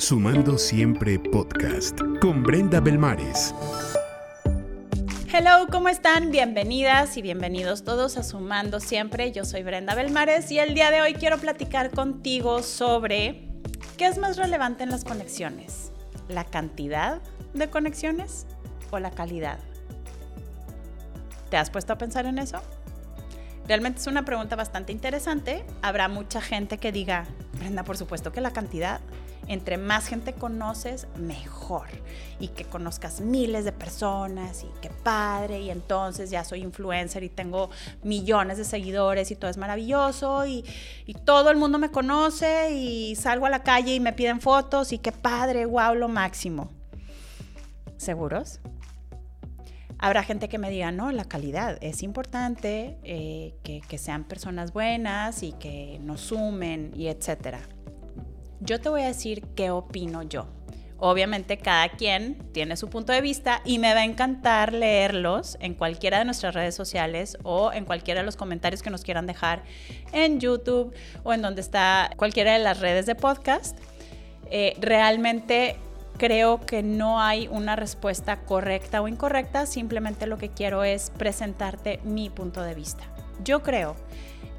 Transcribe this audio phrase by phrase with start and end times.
[0.00, 3.52] Sumando Siempre Podcast con Brenda Belmares.
[5.32, 6.30] Hello, ¿cómo están?
[6.30, 9.32] Bienvenidas y bienvenidos todos a Sumando Siempre.
[9.32, 13.48] Yo soy Brenda Belmares y el día de hoy quiero platicar contigo sobre
[13.96, 15.90] qué es más relevante en las conexiones,
[16.28, 17.20] la cantidad
[17.54, 18.46] de conexiones
[18.92, 19.58] o la calidad.
[21.50, 22.62] ¿Te has puesto a pensar en eso?
[23.66, 25.64] Realmente es una pregunta bastante interesante.
[25.82, 27.26] Habrá mucha gente que diga,
[27.58, 29.00] Brenda, por supuesto que la cantidad.
[29.48, 31.86] Entre más gente conoces, mejor.
[32.38, 35.60] Y que conozcas miles de personas y qué padre.
[35.60, 37.70] Y entonces ya soy influencer y tengo
[38.02, 40.46] millones de seguidores y todo es maravilloso.
[40.46, 40.64] Y,
[41.24, 44.98] todo el mundo me conoce y salgo a la calle y me piden fotos y
[44.98, 46.70] qué padre, wow, lo máximo.
[47.96, 48.60] ¿Seguros?
[49.98, 54.72] Habrá gente que me diga, no, la calidad es importante, eh, que, que, sean personas
[54.72, 57.60] buenas y que nos sumen y etcétera.
[58.60, 60.46] Yo te voy a decir qué opino yo.
[61.00, 65.74] Obviamente cada quien tiene su punto de vista y me va a encantar leerlos en
[65.74, 69.62] cualquiera de nuestras redes sociales o en cualquiera de los comentarios que nos quieran dejar
[70.12, 70.92] en YouTube
[71.22, 73.78] o en donde está cualquiera de las redes de podcast.
[74.50, 75.76] Eh, realmente
[76.16, 82.00] creo que no hay una respuesta correcta o incorrecta, simplemente lo que quiero es presentarte
[82.02, 83.04] mi punto de vista.
[83.44, 83.94] Yo creo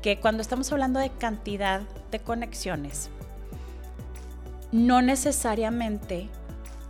[0.00, 3.10] que cuando estamos hablando de cantidad de conexiones,
[4.72, 6.30] no necesariamente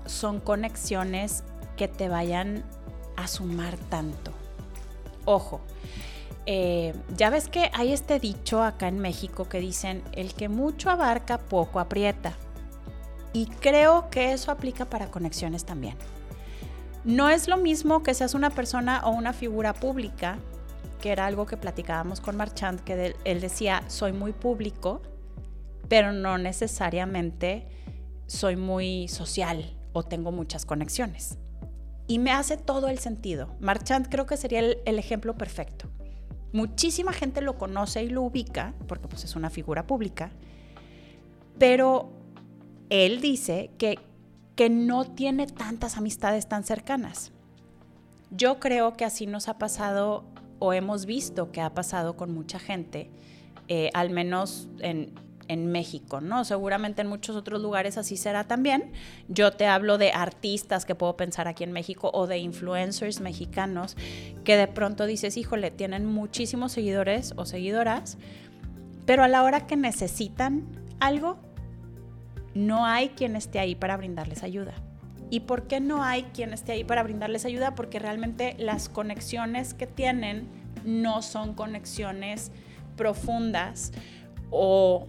[0.06, 1.42] son conexiones
[1.76, 2.64] que te vayan
[3.16, 4.30] a sumar tanto.
[5.24, 5.60] Ojo,
[6.46, 10.90] eh, ya ves que hay este dicho acá en México que dicen, el que mucho
[10.90, 12.34] abarca, poco aprieta.
[13.32, 15.96] Y creo que eso aplica para conexiones también.
[17.04, 20.38] No es lo mismo que seas una persona o una figura pública,
[21.00, 25.00] que era algo que platicábamos con Marchand, que él decía, soy muy público,
[25.92, 27.66] pero no necesariamente
[28.26, 31.36] soy muy social o tengo muchas conexiones.
[32.06, 33.54] Y me hace todo el sentido.
[33.60, 35.90] Marchand creo que sería el, ejemplo perfecto.
[36.54, 40.30] Muchísima gente lo conoce y lo ubica, porque pues es una figura pública,
[41.58, 42.08] pero
[42.88, 43.98] él dice que,
[44.56, 47.32] que no tiene tantas amistades tan cercanas.
[48.30, 50.24] Yo creo que así nos ha pasado
[50.58, 53.10] o hemos visto que ha pasado con mucha gente,
[53.68, 55.12] eh, al menos en,
[55.48, 56.44] en México, ¿no?
[56.44, 58.92] Seguramente en muchos otros lugares así será también.
[59.28, 63.96] Yo te hablo de artistas que puedo pensar aquí en México o de influencers mexicanos
[64.44, 68.18] que de pronto dices, híjole, tienen muchísimos seguidores o seguidoras,
[69.06, 70.66] pero a la hora que necesitan
[71.00, 71.38] algo,
[72.54, 74.74] no hay quien esté ahí para brindarles ayuda.
[75.30, 77.74] ¿Y por qué no hay quien esté ahí para brindarles ayuda?
[77.74, 80.46] Porque realmente las conexiones que tienen
[80.84, 82.52] no son conexiones
[82.96, 83.92] profundas
[84.50, 85.08] o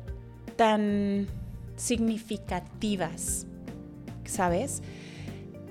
[0.55, 1.27] tan
[1.75, 3.45] significativas,
[4.25, 4.81] ¿sabes?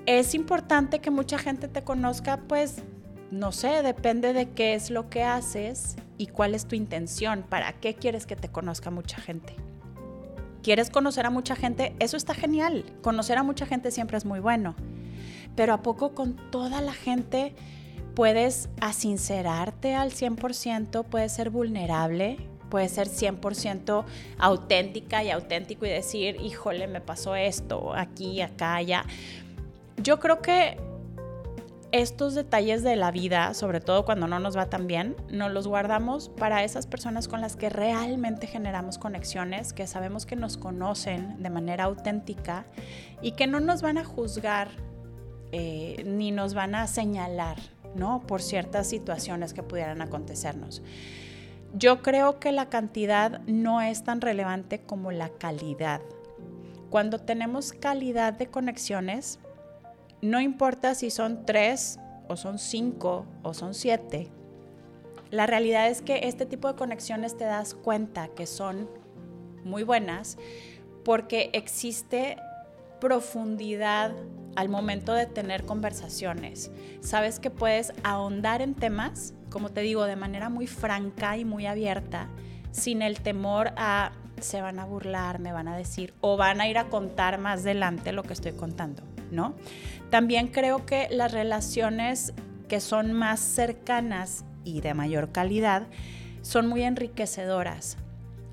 [0.05, 2.83] Es importante que mucha gente te conozca, pues,
[3.31, 7.73] no sé, depende de qué es lo que haces y cuál es tu intención, para
[7.73, 9.55] qué quieres que te conozca mucha gente
[10.63, 12.85] quieres conocer a mucha gente, eso está genial.
[13.03, 14.73] Conocer a mucha gente siempre es muy bueno.
[15.55, 17.53] Pero ¿a poco con toda la gente
[18.15, 21.03] puedes asincerarte al 100%?
[21.03, 22.37] Puedes ser vulnerable,
[22.73, 24.03] puedes ser 100%
[24.39, 29.05] auténtica y auténtico y decir, híjole, me pasó esto, aquí, acá, allá.
[29.97, 30.79] Yo creo que
[31.91, 35.67] estos detalles de la vida, sobre todo cuando no nos va tan bien, nos los
[35.67, 41.43] guardamos para esas personas con las que realmente generamos conexiones, que sabemos que nos conocen
[41.43, 42.65] de manera auténtica
[43.21, 44.69] y que no nos van a juzgar
[45.51, 47.57] eh, ni nos van a señalar,
[47.93, 48.23] ¿no?
[48.25, 50.81] Por ciertas situaciones que pudieran acontecernos.
[51.75, 56.01] Yo creo que la cantidad no es tan relevante como la calidad.
[56.91, 59.39] Cuando tenemos calidad de conexiones,
[60.21, 64.29] no importa si son tres o son cinco o son siete,
[65.31, 68.87] la realidad es que este tipo de conexiones te das cuenta que son
[69.63, 70.37] muy buenas
[71.03, 72.37] porque existe
[73.01, 74.11] profundidad
[74.55, 76.69] al momento de tener conversaciones.
[77.01, 81.67] Sabes que puedes ahondar en temas, como te digo, de manera muy franca y muy
[81.67, 82.27] abierta,
[82.71, 86.67] sin el temor a se van a burlar, me van a decir o van a
[86.67, 89.53] ir a contar más adelante lo que estoy contando, ¿no?
[90.09, 92.33] También creo que las relaciones
[92.67, 95.83] que son más cercanas y de mayor calidad
[96.41, 97.97] son muy enriquecedoras.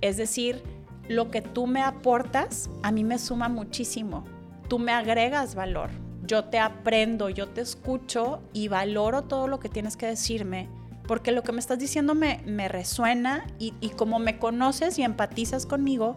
[0.02, 0.62] Es decir,
[1.08, 4.24] lo que tú me aportas a mí me suma muchísimo.
[4.68, 5.88] Tú me agregas valor.
[6.26, 10.68] Yo te aprendo, yo te escucho y valoro todo lo que tienes que decirme
[11.10, 15.66] porque lo que me estás diciendo me, resuena y, y como me conoces y empatizas
[15.66, 16.14] conmigo,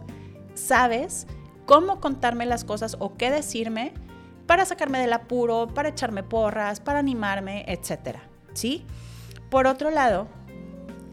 [0.54, 1.26] sabes
[1.66, 3.92] cómo contarme las cosas o qué decirme
[4.46, 8.18] para sacarme del apuro, para echarme porras, para animarme, etc.
[8.52, 8.86] ¿Sí?
[9.50, 10.28] Por otro lado,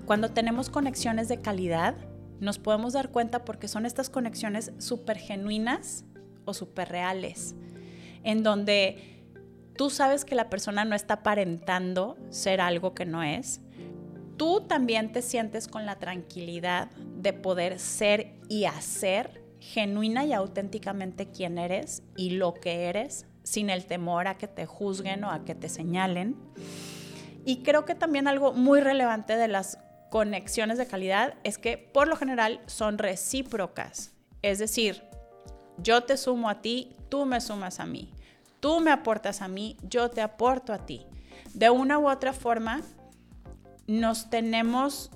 [0.06, 1.96] cuando tenemos conexiones de calidad,
[2.40, 6.06] nos podemos dar cuenta porque son estas conexiones súper genuinas
[6.46, 7.56] o súper reales,
[8.24, 9.24] en donde
[9.76, 13.60] tú sabes que la persona no está aparentando ser algo que no es.
[14.42, 21.30] Tú también te sientes con la tranquilidad de poder ser y hacer genuina y auténticamente
[21.30, 25.46] quién eres y lo que eres, sin el temor a que te juzguen o a
[25.46, 26.36] que te señalen.
[27.46, 29.78] Y creo que también algo muy relevante de las
[30.10, 34.12] conexiones de calidad es que por lo general son recíprocas.
[34.42, 35.04] Es decir,
[35.78, 38.12] yo te sumo a ti, tú me sumas a mí.
[38.60, 41.06] Tú me aportas a mí, yo te aporto a ti.
[41.54, 42.82] De una u otra forma,
[43.92, 45.12] nos tenemos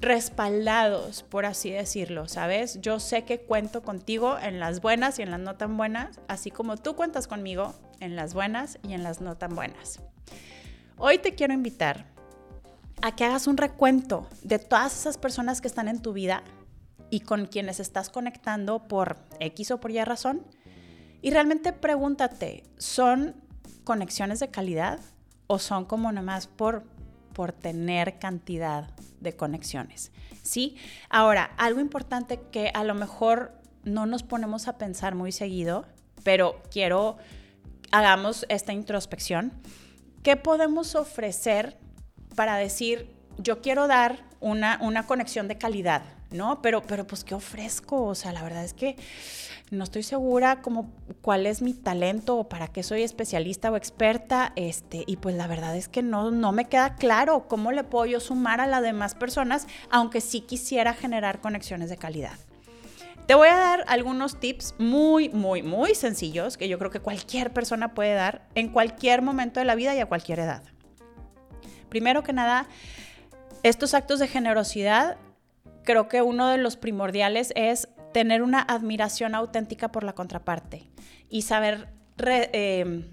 [0.00, 2.80] respaldados, por así decirlo, ¿sabes?
[2.80, 6.50] Yo sé que cuento contigo en las buenas y en las no tan buenas, así
[6.50, 10.00] como tú cuentas conmigo en las buenas y en las no tan buenas.
[10.96, 12.06] Hoy te quiero invitar
[13.02, 16.42] a que hagas un recuento de todas esas personas que están en tu vida
[17.10, 20.46] y con quienes estás conectando por X o por Y razón.
[21.22, 23.34] Y realmente pregúntate, ¿son
[23.84, 25.00] conexiones de calidad
[25.46, 26.84] o son como nomás por
[27.32, 28.90] por tener cantidad
[29.20, 30.12] de conexiones.
[30.42, 30.76] ¿Sí?
[31.08, 33.52] Ahora, algo importante que a lo mejor
[33.84, 35.86] no nos ponemos a pensar muy seguido,
[36.22, 37.18] pero quiero
[37.90, 39.52] hagamos esta introspección.
[40.22, 41.78] ¿Qué podemos ofrecer
[42.36, 46.62] para decir, yo quiero dar una, una conexión de calidad, ¿no?
[46.62, 48.04] Pero, pero pues, ¿qué ofrezco?
[48.04, 48.96] O sea, la verdad es que
[49.70, 50.90] no estoy segura como
[51.22, 55.46] cuál es mi talento o para qué soy especialista o experta, este, y pues la
[55.46, 58.82] verdad es que no, no me queda claro cómo le puedo yo sumar a las
[58.82, 62.38] demás personas, aunque sí quisiera generar conexiones de calidad.
[63.26, 67.52] Te voy a dar algunos tips muy, muy, muy sencillos que yo creo que cualquier
[67.52, 70.64] persona puede dar en cualquier momento de la vida y a cualquier edad.
[71.88, 72.66] Primero que nada,
[73.62, 75.16] estos actos de generosidad,
[75.90, 80.88] creo que uno de los primordiales es tener una admiración auténtica por la contraparte
[81.28, 81.88] y saber
[82.18, 83.10] eh,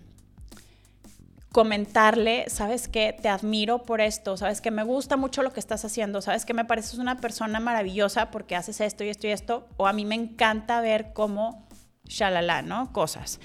[1.51, 5.85] comentarle, sabes que te admiro por esto, sabes que me gusta mucho lo que estás
[5.85, 9.67] haciendo, sabes que me pareces una persona maravillosa porque haces esto y esto y esto,
[9.77, 11.67] o a mí me encanta ver cómo
[12.05, 12.93] shalala, ¿no?
[12.93, 13.39] Cosas.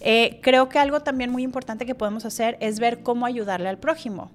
[0.00, 3.78] Eh, creo que algo también muy importante que podemos hacer es ver cómo ayudarle al
[3.78, 4.30] prójimo.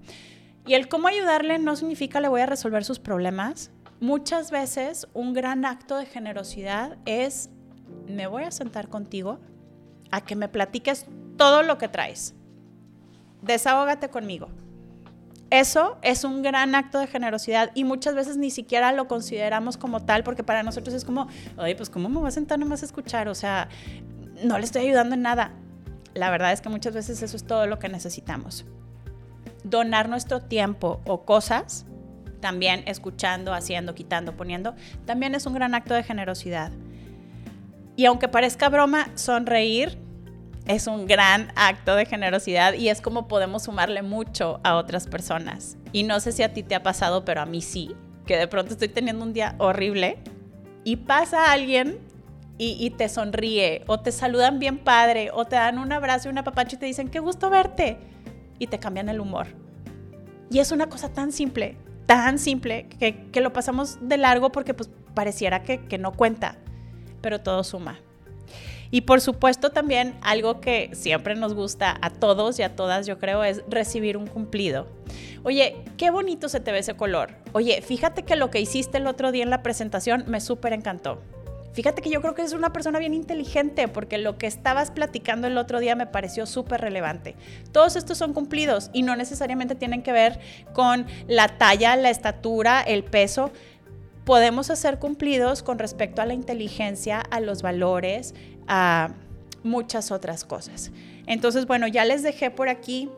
[0.68, 3.72] Y el cómo ayudarle no significa le voy a resolver sus problemas,
[4.04, 7.50] Muchas veces un gran acto de generosidad es,
[8.06, 9.40] me voy a sentar contigo
[10.12, 11.06] a que me platiques
[11.38, 12.36] todo lo que traes.
[13.44, 14.50] Desahógate conmigo.
[15.52, 20.04] Eso es un gran acto de generosidad y muchas veces ni siquiera lo consideramos como
[20.04, 22.88] tal porque para nosotros es como, oye, pues ¿cómo me voy a sentar nomás a
[22.88, 23.30] escuchar?
[23.30, 23.70] O sea,
[24.44, 25.54] no le estoy ayudando en nada.
[26.14, 28.66] La verdad es que muchas veces eso es todo lo que necesitamos.
[29.64, 31.86] Donar nuestro tiempo o cosas
[32.44, 34.75] también escuchando, haciendo, quitando, poniendo,
[35.06, 36.74] también es un gran acto de generosidad.
[37.95, 39.98] Y aunque parezca broma, sonreír
[40.66, 45.78] es un gran acto de generosidad y es como podemos sumarle mucho a otras personas.
[45.94, 47.95] Y no sé si a ti te ha pasado, pero a mí sí,
[48.25, 50.18] que de pronto estoy teniendo un día horrible
[50.84, 51.98] y pasa alguien
[52.57, 56.44] y, te sonríe o te saludan bien padre o te dan un abrazo y una
[56.44, 58.00] papacha y te dicen, qué gusto verte.
[58.59, 59.47] Y te cambian el humor.
[60.50, 64.90] Y es una cosa tan simple, tan simple que, lo pasamos de largo porque pues
[65.14, 66.57] pareciera que, que no cuenta,
[67.22, 68.00] pero todo suma.
[68.92, 73.18] Y por supuesto también algo que siempre nos gusta a todos y a todas, yo
[73.18, 74.88] creo, es recibir un cumplido.
[75.42, 77.31] Oye, qué bonito se te ve ese color.
[77.54, 81.22] Oye, fíjate que lo que hiciste el otro día en la presentación me súper encantó.
[81.73, 85.47] Fíjate que yo creo que es una persona bien inteligente porque lo que estabas platicando
[85.47, 87.35] el otro día me pareció súper relevante.
[87.71, 90.39] Todos estos son cumplidos y no necesariamente tienen que ver
[90.73, 93.51] con la talla, la estatura, el peso.
[94.23, 98.35] Podemos hacer cumplidos con respecto a la inteligencia, a los valores,
[98.68, 99.09] a
[99.63, 100.92] muchas otras cosas.
[101.25, 103.09] Entonces, bueno, ya les dejé por aquí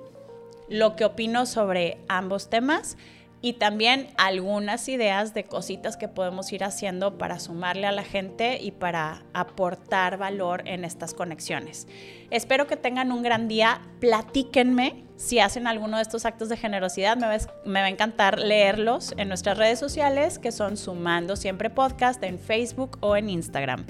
[0.69, 2.95] lo que opino sobre ambos temas
[3.41, 8.59] y también algunas ideas de cositas que podemos ir haciendo para sumarle a la gente
[8.61, 11.87] y para aportar valor en estas conexiones.
[12.31, 13.81] Espero que tengan un gran día.
[13.99, 17.17] Platíquenme si hacen alguno de estos actos de generosidad.
[17.17, 21.69] Me va, me va a encantar leerlos en nuestras redes sociales que son Sumando Siempre
[21.69, 23.85] Podcast en Facebook o en Instagram.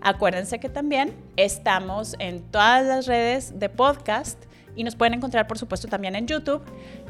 [0.00, 4.44] Acuérdense que también estamos en todas las redes de podcast
[4.76, 6.62] y nos pueden encontrar por supuesto también en YouTube.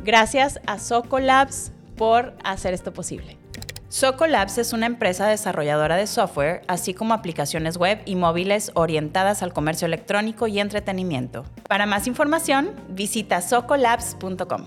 [0.05, 3.39] Gracias a Socolabs por hacer esto posible.
[3.89, 9.53] Socolabs es una empresa desarrolladora de software, así como aplicaciones web y móviles orientadas al
[9.53, 11.45] comercio electrónico y entretenimiento.
[11.69, 14.65] Para más información, visita socolabs.com.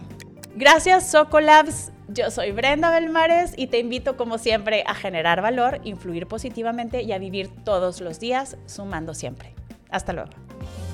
[0.55, 6.25] Gracias Socolabs, yo soy Brenda Belmares y te invito como siempre a generar valor, influir
[6.25, 9.53] positivamente y a vivir todos los días sumando siempre.
[9.89, 10.29] Hasta luego.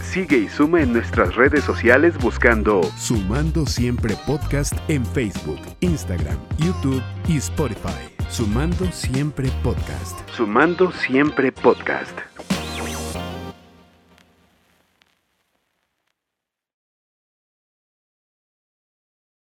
[0.02, 7.02] Sigue y suma en nuestras redes sociales buscando Sumando Siempre Podcast en Facebook, Instagram, YouTube
[7.28, 8.14] y Spotify.
[8.30, 10.20] Sumando Siempre Podcast.
[10.32, 12.20] Sumando Siempre Podcast.